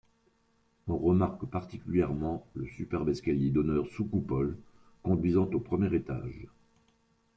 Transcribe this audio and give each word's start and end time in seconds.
On 0.87 0.97
remarque 0.97 1.45
particulièrement 1.45 2.47
le 2.55 2.65
superbe 2.65 3.09
escalier 3.09 3.51
d'honneur 3.51 3.85
sous 3.91 4.03
coupole 4.05 4.57
conduisant 5.03 5.45
au 5.53 5.59
premier 5.59 5.95
étage. 5.95 6.47